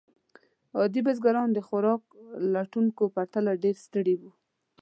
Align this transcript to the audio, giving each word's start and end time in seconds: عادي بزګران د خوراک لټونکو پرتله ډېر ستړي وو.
عادي 0.79 1.01
بزګران 1.05 1.49
د 1.53 1.59
خوراک 1.67 2.01
لټونکو 2.53 3.03
پرتله 3.15 3.51
ډېر 3.63 3.75
ستړي 3.85 4.15
وو. 4.17 4.31